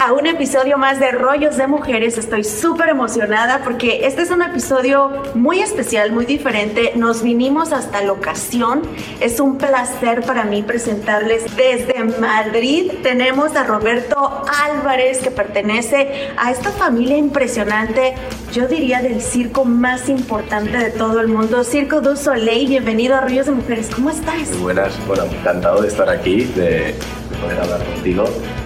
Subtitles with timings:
[0.00, 2.16] a un episodio más de Rollos de Mujeres.
[2.16, 6.92] Estoy súper emocionada porque este es un episodio muy especial, muy diferente.
[6.94, 8.82] Nos vinimos hasta la ocasión.
[9.20, 12.92] Es un placer para mí presentarles desde Madrid.
[13.02, 18.14] Tenemos a Roberto Álvarez que pertenece a esta familia impresionante,
[18.52, 22.68] yo diría del circo más importante de todo el mundo, Circo du Soleil.
[22.68, 23.90] Bienvenido a Rollos de Mujeres.
[23.92, 24.50] ¿Cómo estás?
[24.50, 28.24] Muy buenas, bueno, encantado de estar aquí, de, de poder hablar contigo.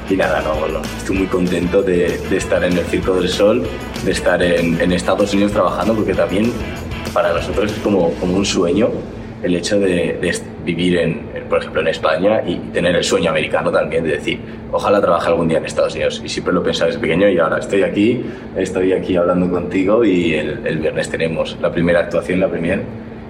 [0.08, 3.66] Y nada, no, bueno, estoy muy contento de, estar en el Circo del Sol,
[4.04, 6.52] de estar en, en, Estados Unidos trabajando, porque también
[7.12, 8.90] para nosotros es como, como un sueño
[9.42, 13.72] el hecho de, de vivir, en, por ejemplo, en España y tener el sueño americano
[13.72, 14.40] también de decir,
[14.70, 16.22] ojalá trabaje algún día en Estados Unidos.
[16.24, 18.24] Y siempre lo pensaba desde pequeño y ahora estoy aquí,
[18.56, 22.80] estoy aquí hablando contigo y el, el viernes tenemos la primera actuación, la primera,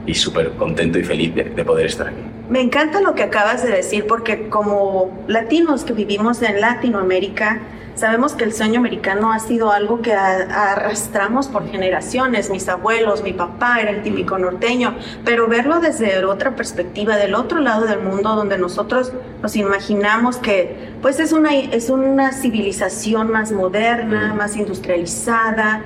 [0.07, 2.36] y súper contento y feliz de, de poder estar aquí.
[2.49, 7.61] Me encanta lo que acabas de decir porque como latinos que vivimos en Latinoamérica,
[7.97, 12.49] sabemos que el sueño americano ha sido algo que arrastramos por generaciones.
[12.49, 14.95] Mis abuelos, mi papá era el típico norteño,
[15.25, 20.93] pero verlo desde otra perspectiva, del otro lado del mundo, donde nosotros nos imaginamos que
[21.03, 25.83] pues es una, es una civilización más moderna, más industrializada,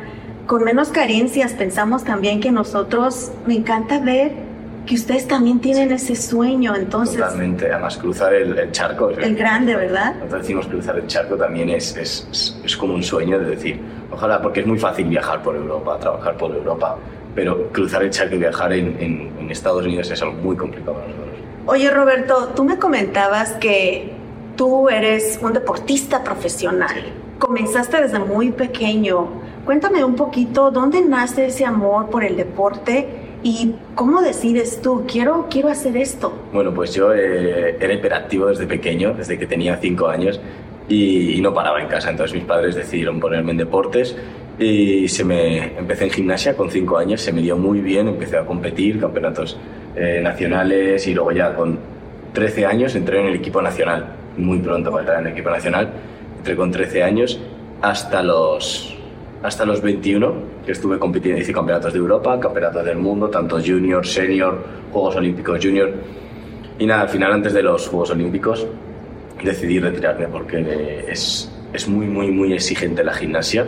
[0.47, 1.55] con menos carencias.
[1.55, 4.50] Pensamos también que nosotros, me encanta ver
[4.87, 7.17] que ustedes también tienen ese sueño, entonces.
[7.17, 9.11] Totalmente, además cruzar el, el charco.
[9.11, 10.15] El grande, ¿verdad?
[10.15, 14.41] Nosotros decimos cruzar el charco también es, es, es, como un sueño de decir, ojalá,
[14.41, 16.97] porque es muy fácil viajar por Europa, trabajar por Europa,
[17.35, 20.95] pero cruzar el charco y viajar en, en, en Estados Unidos es algo muy complicado
[20.95, 21.31] para nosotros.
[21.67, 24.13] Oye, Roberto, tú me comentabas que
[24.57, 27.13] tú eres un deportista profesional.
[27.39, 29.29] Comenzaste desde muy pequeño.
[29.65, 33.20] Cuéntame un poquito, ¿dónde nace ese amor por el deporte?
[33.43, 36.33] ¿Y cómo decides tú, quiero, quiero hacer esto?
[36.53, 40.41] Bueno, pues yo eh, era hiperactivo desde pequeño, desde que tenía cinco años,
[40.89, 42.11] y, y, no paraba en casa.
[42.11, 44.17] Entonces mis padres decidieron ponerme en deportes
[44.61, 48.37] y se me empecé en gimnasia con cinco años, se me dio muy bien, empecé
[48.37, 49.57] a competir, campeonatos
[49.97, 51.79] eh, nacionales y luego ya con
[52.35, 55.91] 13 años entré en el equipo nacional, muy pronto para entrar en el equipo nacional,
[56.37, 57.41] entré con 13 años
[57.81, 59.00] hasta los
[59.43, 60.35] hasta los 21,
[60.67, 64.63] que estuve compitiendo, hice campeonatos de Europa, campeonatos del mundo, tanto junior, senior,
[64.93, 65.93] Juegos Olímpicos junior.
[66.79, 68.67] Y nada, al final, antes de los Juegos Olímpicos,
[69.43, 73.67] decidí retirarme porque es, es muy, muy, muy exigente la gimnasia.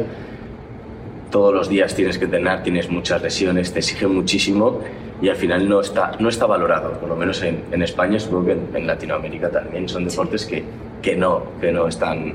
[1.31, 4.81] Todos los días tienes que entrenar, tienes muchas lesiones, te exige muchísimo
[5.23, 8.47] y al final no está, no está valorado, por lo menos en, en España, supongo
[8.47, 9.89] que en, en, Latinoamérica también.
[9.89, 10.65] Son deportes que,
[11.01, 12.35] que, no, que no están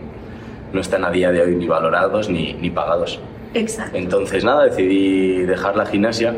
[0.74, 3.20] no están a día de hoy ni valorados ni, ni pagados.
[3.54, 3.98] Exacto.
[3.98, 6.36] Entonces, nada, decidí dejar la gimnasia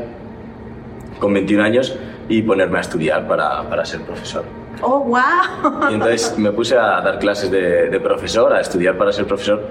[1.19, 1.97] con 21 años
[2.27, 4.43] y ponerme a estudiar para, para ser profesor.
[4.81, 5.89] ¡Oh, wow!
[5.89, 9.61] Y entonces me puse a dar clases de, de, profesor, a estudiar para ser profesor.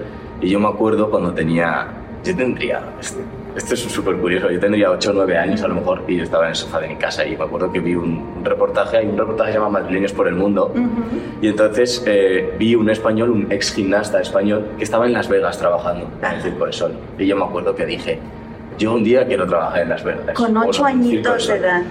[0.41, 1.87] Y yo me acuerdo cuando tenía.
[2.23, 2.81] Yo tendría.
[2.99, 3.21] Este,
[3.55, 4.49] esto es súper curioso.
[4.49, 6.79] Yo tendría 8 o 9 años a lo mejor y yo estaba en el sofá
[6.79, 9.59] de mi casa y me acuerdo que vi un, reportaje, hay un reportaje que se
[9.59, 11.41] llama Madrileños por el Mundo uh -huh.
[11.41, 15.57] y entonces eh, vi un español, un ex gimnasta español que estaba en Las Vegas
[15.57, 18.19] trabajando en el Circo del Sol y yo me acuerdo que dije,
[18.77, 20.35] yo un día quiero trabajar en Las Vegas.
[20.35, 21.81] Con 8 añitos de edad.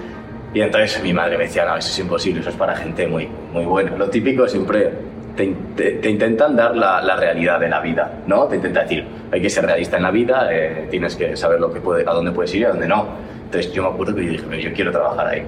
[0.53, 3.29] Y entonces mi madre me decía, no, eso es imposible, eso es para gente muy,
[3.53, 3.95] muy buena.
[3.95, 4.91] Lo típico siempre
[5.35, 8.45] te, te, te, intentan dar la, la, realidad de la vida, ¿no?
[8.45, 11.71] Te intenta decir, hay que ser realista en la vida, eh, tienes que saber lo
[11.71, 13.05] que puede, a dónde puedes ir y a dónde no.
[13.45, 15.43] Entonces yo me acuerdo que yo dije, yo quiero trabajar ahí.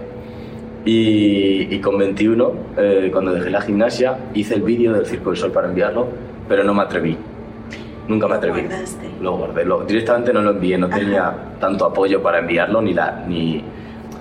[0.85, 5.37] Y, y con 21, eh, cuando dejé la gimnasia, hice el vídeo del Circo del
[5.37, 6.07] Sol para enviarlo,
[6.47, 7.17] pero no me atreví.
[8.07, 8.63] Nunca me atreví.
[9.19, 9.65] Lo, lo guardé.
[9.65, 10.97] Lo, directamente no lo envié, no Ajá.
[10.97, 13.23] tenía tanto apoyo para enviarlo, ni la...
[13.27, 13.63] Ni,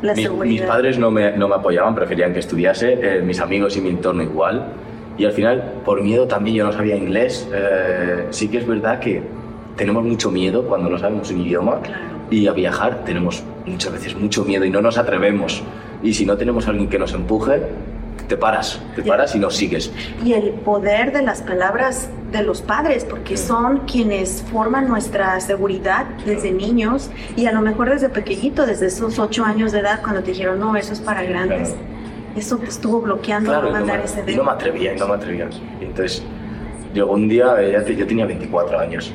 [0.02, 3.76] la mi, mis padres no me, no me apoyaban, preferían que estudiase, eh, mis amigos
[3.76, 4.64] y mi entorno igual
[5.18, 7.48] y al final, por miedo también, yo no sabía inglés.
[7.52, 9.22] Eh, sí que es verdad que
[9.76, 11.80] tenemos mucho miedo cuando no sabemos un idioma
[12.30, 15.62] y a viajar tenemos muchas veces mucho miedo y no nos atrevemos.
[16.02, 17.62] Y si no tenemos a alguien que nos empuje,
[18.28, 19.92] te paras, te paras y no sigues.
[20.24, 26.06] Y el poder de las palabras de los padres, porque son quienes forman nuestra seguridad
[26.24, 30.22] desde niños y a lo mejor desde pequeñito, desde esos ocho años de edad, cuando
[30.22, 31.70] te dijeron, no, eso es para grandes.
[31.70, 31.99] Claro.
[32.36, 34.36] Eso te estuvo bloqueando Claro, y no, mandar me, ese y dedo.
[34.38, 35.48] no me atrevía, y no me atrevía.
[35.80, 36.22] Y entonces
[36.94, 39.12] llegó un día, eh, yo tenía 24 años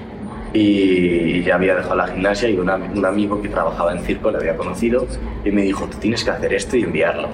[0.53, 4.37] y ya había dejado la gimnasia y una- un amigo que trabajaba en circo le
[4.37, 5.05] había conocido
[5.43, 7.27] y me dijo, tú tienes que hacer esto y enviarlo.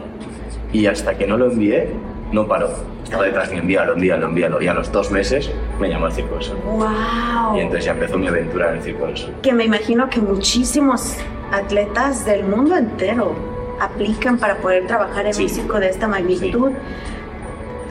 [0.74, 1.90] Y hasta que no lo envié,
[2.32, 2.70] no paró.
[3.04, 4.62] Estaba detrás de mí, envíalo, envíalo, envíalo.
[4.62, 6.58] Y a los dos meses me llamó al Circo del Sol.
[6.66, 7.58] ¡Wow!
[7.58, 9.34] Y entonces ya empezó mi aventura en el Circo del Sol.
[9.42, 11.18] que me imagino que muchísimos
[11.52, 13.36] atletas del mundo entero
[13.82, 15.44] aplican para poder trabajar en Sí.
[15.80, 16.72] de esta magnitud.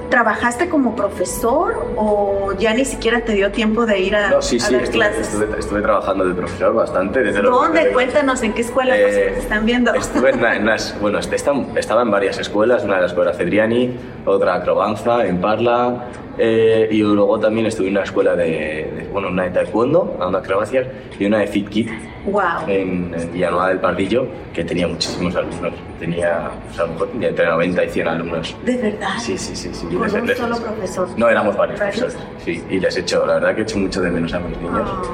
[0.09, 4.57] ¿Trabajaste como profesor o ya ni siquiera te dio tiempo de ir a, No, sí,
[4.57, 5.33] a sí, dar estuve, clases?
[5.33, 7.23] estuve- estuve trabajando de profesor bastante.
[7.23, 7.79] Desde los ¿Dónde?
[7.79, 9.95] desde- Cuéntanos en qué escuela Eh, nos están viendo.
[9.95, 13.97] Estuve en, en las, bueno, esta- estaba en varias escuelas, una de las escuelas Cedriani,
[14.27, 16.07] otra Acrobanza, en Parla,
[16.41, 20.39] eh, y luego también estuve en una escuela de, de- bueno, una de taekwondo, dando
[20.39, 20.87] acrobacias,
[21.19, 21.89] y una de Fit Kit
[22.25, 22.43] wow.
[22.67, 27.29] en, en Villanueva del Pardillo, que tenía muchísimos alumnos, tenía, pues, a lo mejor tenía
[27.29, 28.57] entre 90 y 100 alumnos.
[28.65, 29.09] De verdad.
[29.19, 29.71] Sí, sí, sí.
[29.75, 29.87] sí.
[29.87, 31.09] Con un les- solo profesor.
[31.17, 34.01] No, éramos varios profesores, sí, y les he hecho, la verdad que he hecho mucho
[34.01, 34.81] de menos a mis niños.
[34.91, 35.09] Ay.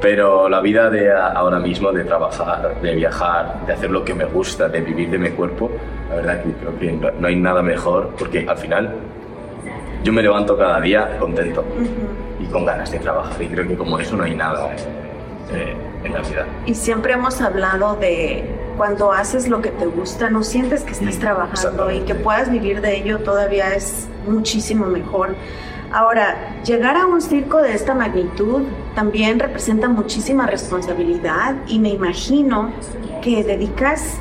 [0.00, 4.12] Pero la vida de a- ahora mismo, de trabajar, de viajar, de hacer lo que
[4.14, 5.70] me gusta, de vivir de mi cuerpo,
[6.10, 8.94] la verdad que creo que no hay nada mejor, porque al final
[10.02, 11.64] yo me levanto cada día contento
[12.40, 14.70] y con ganas de trabajar, y creo que como eso no hay nada
[15.52, 16.46] eh, en la vida.
[16.66, 18.44] Y siempre hemos hablado de
[18.76, 22.80] cuando haces lo que te gusta, no sientes que estás trabajando y que puedas vivir
[22.80, 25.34] de ello todavía es muchísimo mejor.
[25.92, 28.62] Ahora, llegar a un circo de esta magnitud
[28.94, 32.70] también representa muchísima responsabilidad y me imagino
[33.22, 34.20] que dedicas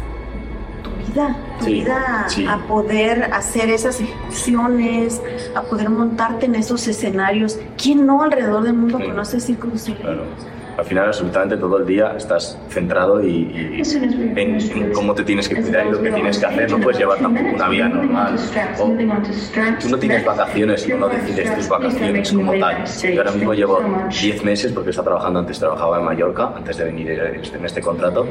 [1.16, 2.46] vida, tu Sí, vida sí.
[2.48, 5.22] a poder hacer esas ejecuciones,
[5.56, 7.58] a poder montarte en esos escenarios.
[7.82, 9.06] ¿Quién no alrededor del mundo Sí.
[9.06, 10.02] conoce Circo du Soleil?
[10.02, 10.24] Claro.
[10.78, 13.82] Al final, absolutamente todo el día estás centrado y, y
[14.36, 16.70] en, en cómo te tienes que cuidar y lo que tienes que hacer.
[16.70, 18.36] No puedes llevar tampoco una vida normal.
[18.78, 18.92] O
[19.82, 22.84] tú no tienes vacaciones y no decides tus vacaciones como tal.
[22.86, 23.80] Yo ahora mismo llevo
[24.22, 28.28] 10 meses, porque estaba trabajando antes, trabajaba en Mallorca, antes de venir en este contrato.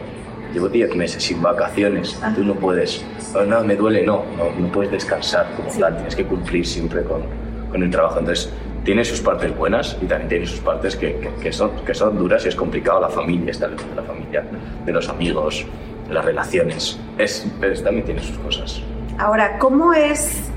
[0.54, 2.18] Llevo 10 meses sin vacaciones.
[2.34, 3.04] Tú no puedes,
[3.34, 5.96] "Oh, no, me duele, no, no, no puedes descansar como tal.
[5.96, 7.22] Tienes que cumplir siempre con,
[7.70, 8.20] con el trabajo.
[8.20, 8.50] Entonces,
[8.84, 12.16] tiene sus partes buenas y también tiene sus partes que, que, que son, que son
[12.16, 13.00] duras y es complicado.
[13.00, 14.44] La familia, estar lejos de la familia,
[14.86, 15.66] de los amigos,
[16.08, 16.98] las relaciones.
[17.18, 18.80] Es, es- también tiene sus cosas.
[19.18, 20.50] Ahora, ¿cómo es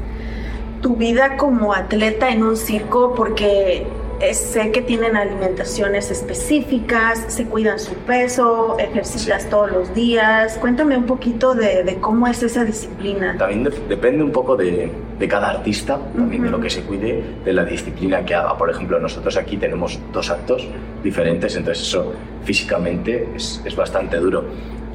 [0.81, 3.15] tu vida como atleta en un circo?
[3.15, 3.87] Porque
[4.19, 9.49] eh, sé que tienen alimentaciones específicas, se cuidan su peso, ejercitas Sí.
[9.49, 10.57] todos los días.
[10.59, 13.35] Cuéntame un poquito de, de cómo es esa disciplina.
[13.37, 17.23] También de- depende un poco de, de cada artista, también de lo que se cuide,
[17.45, 18.57] de la disciplina que haga.
[18.57, 20.67] Por ejemplo, nosotros aquí tenemos dos actos
[21.03, 24.45] diferentes, entonces eso físicamente es, es bastante duro.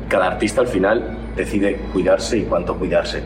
[0.08, 3.22] Cada artista al final decide cuidarse y cuánto cuidarse.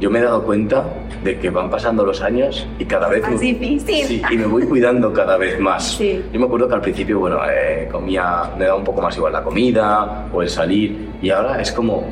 [0.00, 0.84] Yo me he dado cuenta
[1.22, 3.22] de que van pasando los años y cada vez...
[3.22, 4.04] Más me- difícil.
[4.04, 5.92] Sí, y me voy cuidando cada vez más.
[5.96, 6.22] Sí.
[6.32, 9.32] Yo me acuerdo que al principio, bueno, eh, comía, me daba un poco más igual
[9.32, 12.04] la comida o el salir, y ahora es como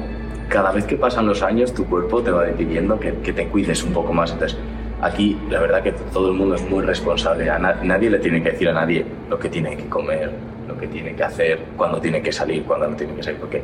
[0.48, 3.82] cada vez que pasan los años tu cuerpo te va pidiendo que, que te cuides
[3.82, 4.30] un poco más.
[4.32, 4.56] Entonces,
[5.00, 7.50] aquí la verdad que todo el mundo es muy responsable.
[7.50, 10.30] A na- nadie le tiene que decir a nadie lo que tiene que comer,
[10.68, 13.62] lo que tiene que hacer, cuándo tiene que salir, cuándo no tiene que salir, porque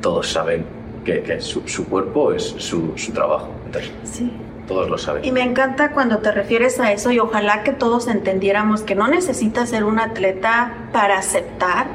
[0.00, 0.64] todos saben
[1.06, 3.48] que, que su, su cuerpo es su, su trabajo.
[3.64, 4.30] Entonces, Sí.
[4.68, 5.24] todos lo saben.
[5.24, 9.06] Y me encanta cuando te refieres a eso y ojalá que todos entendiéramos que no
[9.08, 11.86] necesitas ser un atleta para aceptar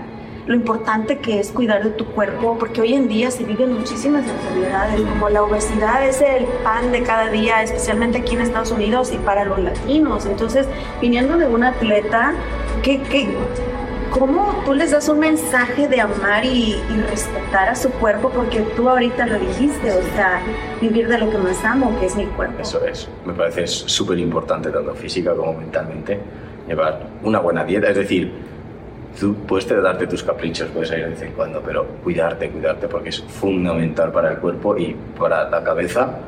[0.47, 4.25] lo importante que es cuidar de tu cuerpo, porque hoy en día se viven muchísimas
[4.27, 9.11] enfermedades, como la obesidad es el pan de cada día, especialmente aquí en Estados Unidos
[9.13, 10.25] y para los latinos.
[10.25, 10.65] Entonces,
[10.99, 12.33] viniendo de un atleta,
[12.81, 13.29] ¿qué, qué,
[14.11, 18.29] ¿cómo tú les das un mensaje de amar y, y respetar a su cuerpo?
[18.29, 20.41] Porque tú ahorita lo dijiste, o sea,
[20.79, 22.61] vivir de lo que más amo, que es mi cuerpo.
[22.61, 26.19] Eso es, me parece súper importante, tanto física como mentalmente,
[26.67, 27.89] llevar una buena dieta.
[27.89, 28.31] Es decir,
[29.19, 33.09] tú puedes darte tus caprichos, puedes ir de vez en cuando, pero cuidarte, cuidarte, porque
[33.09, 36.19] es fundamental para el cuerpo y para la cabeza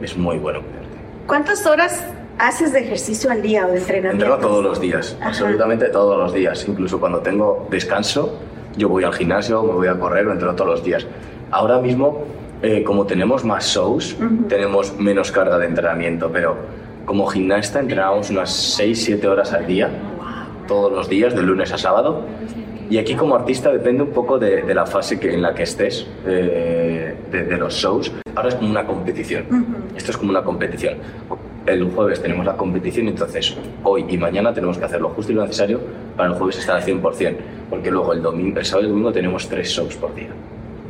[0.00, 0.80] es muy bueno cuidarte.
[1.26, 2.04] ¿Cuántas horas
[2.40, 4.24] haces de ejercicio al día o de entrenamiento?
[4.24, 5.28] Entreno todos los días, Ajá.
[5.28, 6.66] absolutamente todos los días.
[6.68, 8.38] Incluso cuando tengo descanso,
[8.76, 11.06] yo voy al gimnasio, me voy a correr, lo entreno todos los días.
[11.50, 12.24] Ahora mismo,
[12.62, 14.44] eh, como tenemos más shows, Ujú.
[14.48, 16.56] tenemos menos carga de entrenamiento, pero
[17.04, 19.90] como gimnasta entrenábamos unas 6-7 horas al día,
[20.68, 22.22] todos los días, de lunes a sábado.
[22.88, 25.62] Y aquí como artista depende un poco de, de la fase que, en la que
[25.62, 28.12] estés, eh, de, de los shows.
[28.34, 29.44] Ahora es como una competición.
[29.48, 29.96] Ujú.
[29.96, 30.94] Esto es como una competición.
[31.70, 35.34] El jueves tenemos la competición, entonces hoy y mañana tenemos que hacer lo justo y
[35.36, 35.80] lo necesario
[36.16, 37.36] para el jueves estar al 100%,
[37.70, 40.28] porque luego el, domingo, el sábado y el domingo tenemos tres shows por día.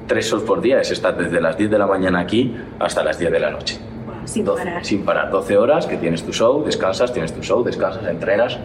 [0.07, 3.19] Tres shows por día es estar desde las 10 de la mañana aquí hasta las
[3.19, 3.79] 10 de la noche.
[4.07, 4.15] Wow.
[4.27, 4.85] sin Doce- parar.
[4.85, 5.31] Sin parar.
[5.31, 8.59] 12 horas que tienes tu show, descansas, tienes tu show, descansas, entrenas.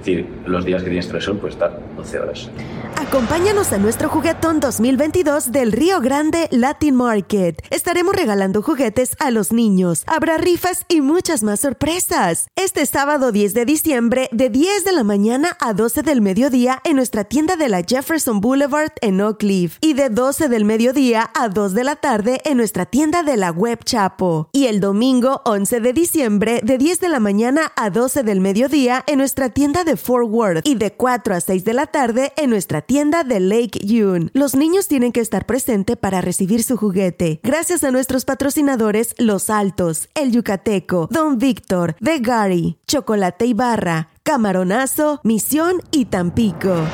[0.00, 2.50] Decir, los días que tienes puedes estar 12 horas.
[2.96, 7.62] Acompáñanos a nuestro juguetón 2022 del Río Grande Latin Market.
[7.70, 10.04] Estaremos regalando juguetes a los niños.
[10.06, 12.48] Habrá rifas y muchas más sorpresas.
[12.56, 16.96] Este sábado 10 de diciembre, de 10 de la mañana a 12 del mediodía en
[16.96, 19.78] nuestra tienda de la Jefferson Boulevard en Oak Cliff.
[19.80, 23.50] Y de 12 del mediodía a 2 de la tarde en nuestra tienda de la
[23.50, 24.48] Web Chapo.
[24.52, 29.04] Y el domingo 11 de diciembre, de 10 de la mañana a 12 del mediodía
[29.06, 30.66] en nuestra tienda de Fort Worth.
[30.66, 34.30] Y de 4 a 6 de la tarde en nuestra tienda de Lake Yune.
[34.32, 37.40] Los niños tienen que estar presente para recibir su juguete.
[37.42, 44.10] Gracias a nuestros patrocinadores Los Altos, El Yucateco, Don Víctor, The Gary, Chocolate y Barra,
[44.22, 46.86] Camaronazo, Misión y Tampico.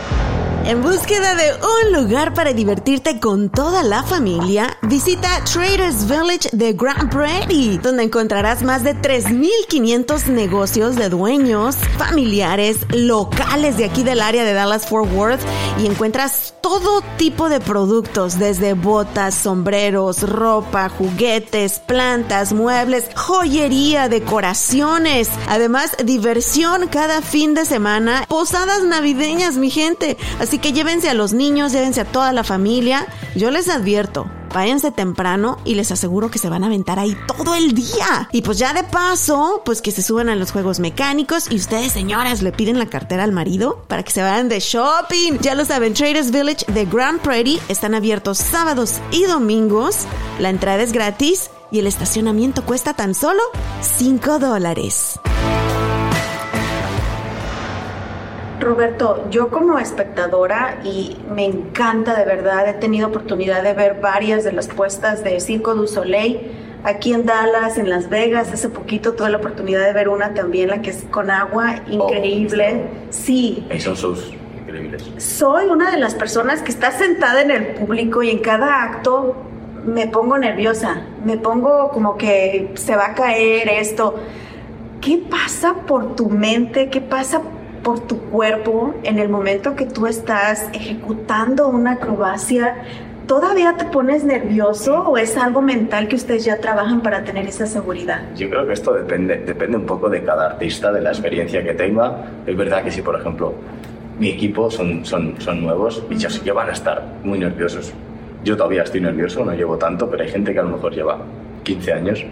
[0.66, 6.72] En búsqueda de un lugar para divertirte con toda la familia, visita Traders Village de
[6.72, 14.20] Grand Prairie, donde encontrarás más de 3.500 negocios de dueños, familiares, locales de aquí del
[14.20, 15.40] área de Dallas-Fort Worth
[15.78, 25.30] y encuentras todo tipo de productos, desde botas, sombreros, ropa, juguetes, plantas, muebles, joyería, decoraciones,
[25.46, 30.16] además diversión cada fin de semana, posadas navideñas, mi gente.
[30.40, 33.06] Así que llévense a los niños, llévense a toda la familia.
[33.34, 37.54] Yo les advierto, váyanse temprano y les aseguro que se van a aventar ahí todo
[37.54, 38.28] el día.
[38.32, 41.92] Y pues ya de paso, pues que se suban a los juegos mecánicos y ustedes,
[41.92, 45.38] señoras, le piden la cartera al marido para que se vayan de shopping.
[45.40, 50.06] Ya lo saben, Traders Village de Grand Prairie están abiertos sábados y domingos.
[50.38, 53.42] La entrada es gratis y el estacionamiento cuesta tan solo
[53.82, 55.18] 5 dólares.
[58.66, 64.44] Roberto, yo como espectadora y me encanta de verdad, he tenido oportunidad de ver varias
[64.44, 66.50] de las puestas de Circo du Soleil
[66.84, 68.52] aquí en Dallas, en Las Vegas.
[68.52, 72.82] Hace poquito tuve la oportunidad de ver una también, la que es con agua, increíble.
[73.10, 75.04] Sí, Y son shows increíbles.
[75.16, 79.36] soy una de las personas que está sentada en el público y en cada acto
[79.84, 84.16] me pongo nerviosa, me pongo como que se va a caer esto.
[85.00, 86.90] ¿Qué pasa por tu mente?
[86.90, 87.40] ¿Qué pasa
[87.86, 92.78] por tu cuerpo en el momento que tú estás ejecutando una acrobacia?
[93.28, 97.64] ¿Todavía te pones nervioso o es algo mental que ustedes ya trabajan para tener esa
[97.64, 98.22] seguridad?
[98.34, 101.74] Yo creo que esto depende, depende un poco de cada artista, de la experiencia que
[101.74, 102.24] tenga.
[102.44, 103.54] Es verdad que si, por ejemplo,
[104.18, 107.92] mi equipo son, son, son nuevos y ya sí que van a estar muy nerviosos.
[108.42, 111.18] Yo todavía estoy nervioso, no llevo tanto, pero hay gente que a lo mejor lleva
[111.62, 112.24] 15 años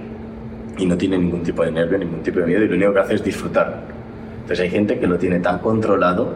[0.79, 2.99] y no tiene ningún tipo de nervio, ningún tipo de miedo y lo único que
[2.99, 4.04] hace es disfrutar.
[4.45, 6.35] Entonces hay gente que lo tiene tan controlado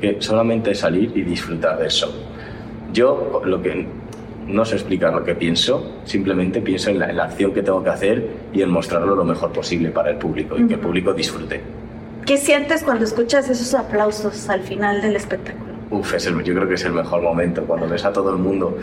[0.00, 2.10] que solamente es salir y disfrutar del show.
[2.92, 3.84] Yo lo que
[4.46, 7.82] no sé explicar lo que pienso, simplemente pienso en la, en la acción que tengo
[7.82, 11.12] que hacer y en mostrarlo lo mejor posible para el público y que el público
[11.12, 11.60] disfrute.
[12.24, 15.72] ¿Qué sientes cuando escuchas esos aplausos al final del espectáculo?
[15.90, 18.38] Uf, es el- yo creo que es el mejor momento, cuando ves a todo el
[18.38, 18.78] mundo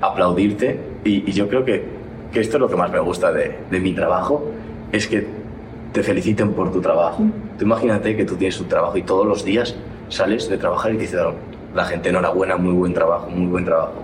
[0.00, 1.84] aplaudirte y, y yo creo que,
[2.32, 4.50] que esto es lo que más me gusta de, de mi trabajo,
[4.92, 5.26] es que
[5.94, 7.22] te feliciten por tu trabajo.
[7.56, 9.76] Tú imagínate que tú tienes tu trabajo y todos los días
[10.08, 11.20] sales de trabajar y te dicen
[11.72, 14.02] la gente enhorabuena, muy buen trabajo, muy buen trabajo.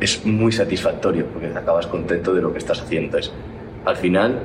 [0.00, 3.18] Es muy satisfactorio porque te acabas contento de lo que estás haciendo.
[3.18, 3.30] Es,
[3.84, 4.40] al final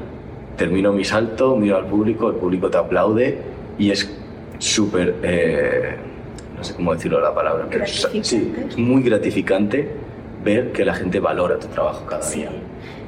[0.58, 3.38] termino mi salto, miro al público, el público te aplaude
[3.80, 4.14] y es
[4.60, 5.96] súper, eh,
[6.58, 9.90] no sé cómo decirlo la palabra, pero es, sí, es muy gratificante
[10.44, 12.50] ver que la gente valora tu trabajo cada día.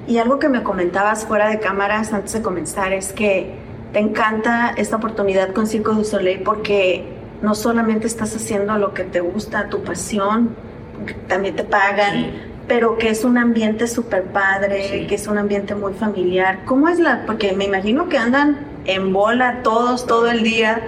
[0.07, 3.64] Y algo que me comentabas fuera de cámaras antes de comenzar es que
[3.95, 7.05] te encanta esta oportunidad con Circo du Soleil porque
[7.41, 10.53] no solamente estás haciendo lo que te gusta, tu pasión,
[11.29, 12.29] también te pagan, Sí.
[12.67, 15.07] pero que es un ambiente súper padre, Sí.
[15.07, 16.59] que es un ambiente muy familiar.
[16.65, 17.25] ¿Cómo es la...?
[17.25, 20.81] Porque me imagino que andan en bola todos, todo el día.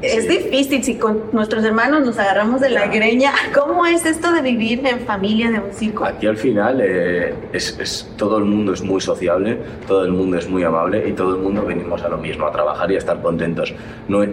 [0.00, 0.28] Es Sí.
[0.28, 3.32] difícil si con nuestros hermanos nos agarramos de la greña.
[3.54, 6.04] ¿Cómo es esto de vivir en familia de un circo?
[6.04, 10.36] Aquí al final eh, es, es- todo el mundo es muy sociable, todo el mundo
[10.38, 12.98] es muy amable y todo el mundo venimos a lo mismo, a trabajar y a
[12.98, 13.74] estar contentos.
[14.08, 14.24] No,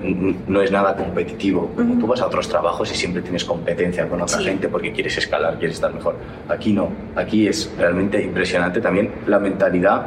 [0.48, 1.72] no es nada competitivo.
[1.76, 2.02] Como Ujú.
[2.02, 4.44] tú vas a otros trabajos y siempre tienes competencia con otra Sí.
[4.44, 6.16] gente porque quieres escalar, quieres estar mejor.
[6.48, 6.90] Aquí no.
[7.16, 10.06] Aquí es realmente impresionante también la mentalidad.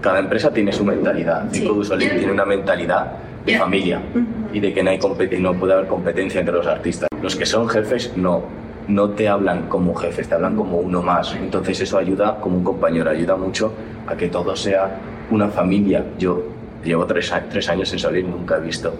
[0.00, 1.44] Cada empresa tiene su mentalidad.
[1.52, 1.60] Sí.
[1.60, 3.12] Circo Soleil tiene una mentalidad
[3.44, 4.20] de familia Ujú.
[4.52, 4.98] Y de que no, hay
[5.40, 7.08] no puede haber competencia entre los artistas.
[7.22, 8.42] Los que son jefes no,
[8.88, 11.34] no te hablan como jefes, te hablan como uno más.
[11.34, 13.72] Entonces eso ayuda como un compañero, ayuda mucho
[14.06, 14.98] a que todo sea
[15.30, 16.04] una familia.
[16.18, 16.42] Yo
[16.84, 18.94] llevo tres, tres años en salir nunca he visto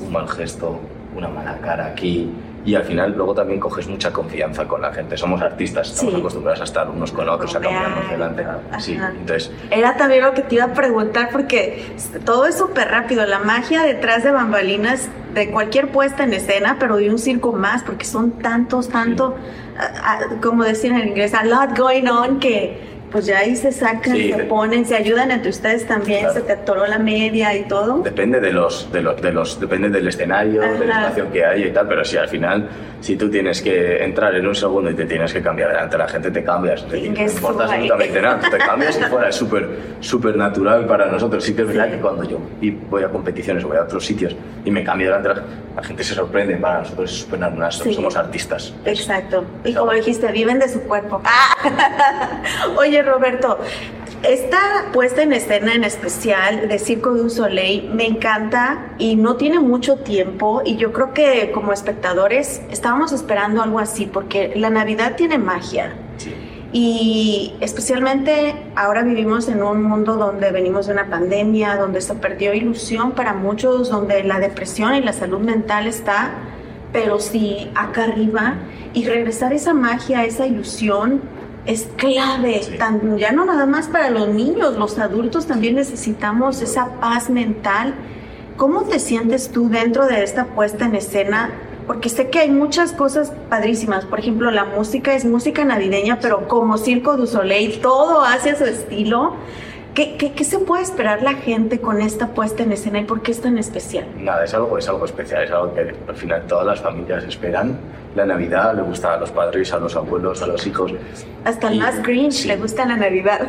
[0.00, 0.78] un mal gesto,
[1.16, 2.30] una mala cara aquí
[2.66, 5.16] y al final luego también coges mucha confianza con la gente.
[5.16, 6.20] Somos artistas, estamos Sí.
[6.20, 8.42] acostumbrados a estar unos con otros, a cambiarnos delante.
[8.42, 8.80] ajá.
[8.80, 11.94] Sí, entonces Era también lo que te iba a preguntar porque
[12.24, 13.24] todo es súper rápido.
[13.24, 17.82] La magia detrás de bambalinas de cualquier puesta en escena, pero de un circo más,
[17.84, 19.36] porque son tantos, tanto,
[19.78, 23.72] ah, ah, como decían en inglés, a lot going on que pues ya ahí se
[23.72, 26.34] sacan, Sí, se ponen, se ayudan entre ustedes también, Claro.
[26.34, 28.00] se te atoró la media y todo.
[28.02, 31.00] Depende de los, de los, de los, depende del escenario, del Ajá.
[31.06, 32.68] espacio que hay y tal, pero si al final,
[33.00, 36.02] si tú tienes que entrar en un segundo y te tienes que cambiar delante de
[36.02, 36.86] la gente, te cambias.
[36.90, 39.66] Decir, no importa absolutamente nada, te cambias y fuera, es súper,
[40.00, 41.42] súper natural para nosotros.
[41.42, 42.38] Sí que es verdad que cuando yo
[42.90, 45.42] voy a competiciones o voy a otros sitios y me cambio delante de la
[45.76, 47.92] la gente se sorprende, para nosotros es súper natural, Sí.
[47.92, 48.72] somos artistas.
[48.86, 49.44] Exacto.
[49.62, 51.20] Y como dijiste, viven de su cuerpo.
[52.78, 53.58] Oye, Roberto,
[54.22, 54.58] esta
[54.92, 59.96] puesta en escena en especial de Circo du Soleil me encanta y no tiene mucho
[59.96, 65.38] tiempo y yo creo que como espectadores estábamos esperando algo así porque la Navidad tiene
[65.38, 65.94] magia.
[66.16, 66.34] Sí.
[66.72, 72.52] Y especialmente ahora vivimos en un mundo donde venimos de una pandemia, donde se perdió
[72.52, 76.32] ilusión para muchos, donde la depresión y la salud mental está,
[76.92, 78.56] pero sí acá arriba.
[78.92, 81.22] Y regresar esa magia, esa ilusión,
[81.66, 82.62] es clave.
[82.62, 82.76] Sí.
[82.78, 87.94] Tan- ya no nada más para los niños, los adultos también necesitamos esa paz mental.
[88.56, 91.50] ¿Cómo te sientes tú dentro de esta puesta en escena?
[91.86, 94.04] Porque sé que hay muchas cosas padrísimas.
[94.06, 98.56] Por ejemplo, la música es música navideña, pero como Circo du Soleil, todo hace a
[98.58, 99.34] su estilo.
[99.96, 103.22] ¿Qué, qué, qué se puede esperar la gente con esta puesta en escena y por
[103.22, 104.04] qué es tan especial?
[104.18, 107.78] Nada, es algo, es algo especial, es algo que al final todas las familias esperan.
[108.14, 110.92] La Navidad le gusta a los padres, a los abuelos, a los hijos.
[111.46, 112.48] Hasta el más Grinch sí.
[112.48, 113.48] le gusta la Navidad.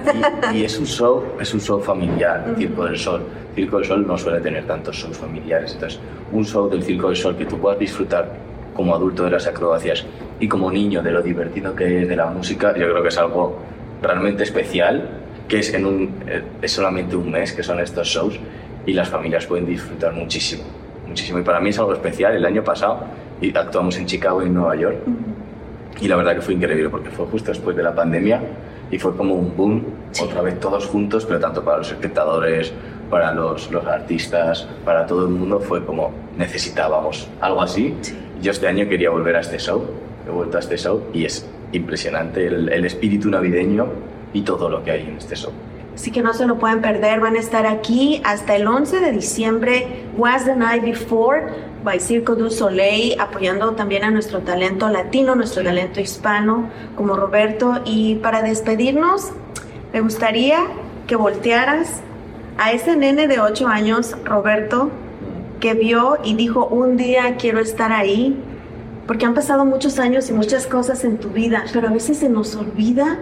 [0.54, 3.24] Y, y es un show, es un show familiar, el Circo del Sol.
[3.54, 6.00] Circo del Sol no suele tener tantos shows familiares, entonces
[6.32, 8.32] un show del Circo del Sol que tú puedas disfrutar
[8.74, 10.06] como adulto de las acrobacias
[10.40, 13.18] y como niño de lo divertido que es de la música, yo creo que es
[13.18, 13.58] algo
[14.02, 18.40] realmente especial, que es, en un, eh, es solamente un mes que son estos shows
[18.86, 20.64] y las familias pueden disfrutar muchísimo,
[21.08, 21.40] muchísimo.
[21.40, 22.36] Y para mí es algo especial.
[22.36, 23.06] El año pasado
[23.54, 24.98] actuamos en Chicago y en Nueva York
[26.00, 28.42] y la verdad que fue increíble porque fue justo después de la pandemia
[28.92, 29.84] y fue como un boom,
[30.22, 32.72] otra vez todos juntos, pero tanto para los espectadores,
[33.10, 37.96] para los, los artistas, para todo el mundo, fue como necesitábamos algo así.
[38.42, 39.86] Yo este año quería volver a este show,
[40.26, 43.88] he vuelto a este show y es impresionante el, el espíritu navideño
[44.34, 45.52] y todo lo que hay en este show.
[45.98, 49.12] Así que no se lo pueden perder, van a estar aquí hasta el 11 de
[49.12, 51.48] diciembre, Was the Night Before,
[51.84, 57.82] by Circo du Soleil, apoyando también a nuestro talento latino, nuestro talento hispano, como Roberto.
[57.84, 59.32] Y para despedirnos,
[59.92, 60.60] me gustaría
[61.08, 62.02] que voltearas
[62.60, 64.92] a ese nene de 8 años, Roberto,
[65.60, 68.38] que vio y dijo, un día quiero estar ahí,
[69.08, 72.30] porque han pasado muchos años y muchas cosas en tu vida, pero a veces se
[72.30, 73.18] nos olvida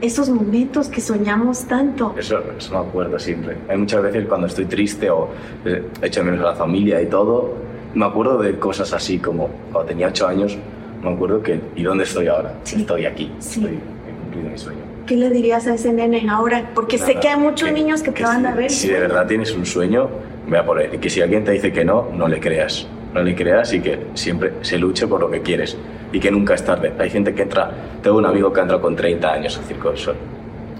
[0.00, 2.14] esos momentos que soñamos tanto.
[2.18, 3.56] Eso, eso me acuerdo siempre.
[3.68, 5.28] Hay muchas veces cuando estoy triste o
[5.64, 7.54] eh, echo menos a la familia y todo,
[7.94, 10.56] me acuerdo de cosas así como cuando tenía ocho años,
[11.02, 12.54] me acuerdo que ¿y dónde estoy ahora?
[12.64, 12.80] Sí.
[12.80, 13.60] Estoy aquí, Sí.
[13.60, 14.80] estoy he cumplido mi sueño.
[15.06, 16.70] ¿Qué le dirías a ese nene ahora?
[16.74, 18.70] Porque sé Nada, que hay muchos niños que te van si, a ver.
[18.70, 20.08] Si de verdad tienes un sueño,
[20.48, 20.94] ve a por él.
[20.94, 22.88] Y que si alguien te dice que no, no le creas.
[23.14, 25.76] No le creas y que siempre se luche por lo que quieres.
[26.16, 26.94] Y que nunca es tarde.
[26.98, 27.70] Hay gente que entra,
[28.02, 30.16] tengo un amigo que entra con 30 años al Circo del Sol.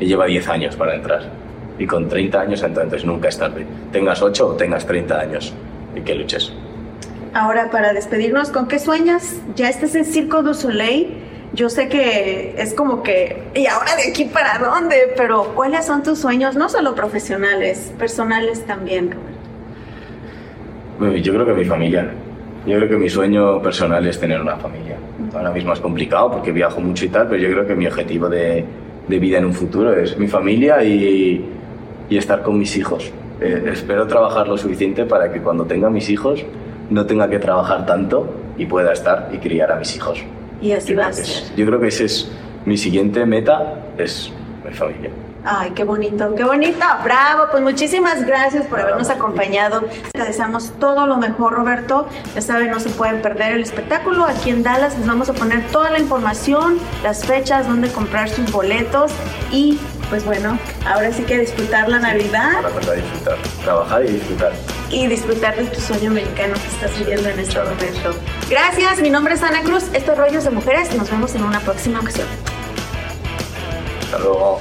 [0.01, 1.25] Y lleva 10 años para entrar.
[1.79, 3.67] Y con 30 años entonces nunca es tarde.
[3.93, 5.53] Tengas 8 o tengas 30 años.
[5.95, 6.55] Y que luches.
[7.35, 9.37] Ahora, para despedirnos, ¿con qué sueñas?
[9.57, 11.19] Ya estás en Circo du Soleil.
[11.53, 15.13] Yo sé que es como que, ¿y ahora de aquí para dónde?
[15.19, 16.57] Pero, ¿cuáles son tus sueños?
[16.57, 19.11] No solo profesionales, personales también,
[20.99, 21.19] Roberto.
[21.19, 22.11] Yo creo que mi familia.
[22.67, 24.97] Yo creo que mi sueño personal es tener una familia.
[25.35, 28.29] Ahora mismo es complicado porque viajo mucho y tal, pero yo creo que mi objetivo
[28.29, 28.65] de,
[29.09, 31.45] de vida en un futuro es mi familia y,
[32.09, 33.11] y estar con mis hijos.
[33.41, 36.45] Eh, espero trabajar lo suficiente para que cuando tenga mis hijos
[36.91, 40.23] no tenga que trabajar tanto y pueda estar y criar a mis hijos.
[40.63, 41.43] Y así Yo va a creo que ser.
[41.45, 42.33] es- yo creo que ese es
[42.65, 44.33] mi siguiente meta, es
[44.67, 45.11] mi familia.
[45.49, 46.85] Ay, qué bonito, qué bonito.
[47.05, 49.85] Bravo, pues muchísimas gracias por habernos acompañado.
[50.13, 52.09] Te deseamos todo lo mejor, Roberto.
[52.35, 54.25] Ya saben, no se pueden perder el espectáculo.
[54.25, 58.51] Aquí en Dallas les vamos a poner toda la información, las fechas, dónde comprar sus
[58.51, 59.13] boletos.
[59.53, 59.79] Y
[60.11, 64.53] pues bueno, ahora sí que disfrutar la Navidad Para poder disfrutar, trabajar y disfrutar.
[64.91, 68.19] y disfrutar de tu sueño americano que estás viviendo en este momento.
[68.51, 69.85] Gracias, mi nombre es Ana Cruz.
[69.93, 70.93] Esto es Rollos de Mujeres.
[70.97, 72.27] Nos vemos en una próxima ocasión.
[74.03, 74.61] Hasta luego.